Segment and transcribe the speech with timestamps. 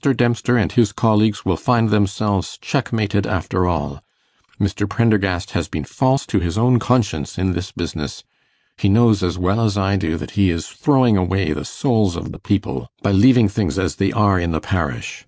[0.15, 4.01] Dempster and his colleagues will find themselves checkmated after all.
[4.59, 4.89] Mr.
[4.89, 8.23] Prendergast has been false to his own conscience in this business.
[8.79, 12.31] He knows as well as I do that he is throwing away the souls of
[12.31, 15.19] the people by leaving things as they are in the parish.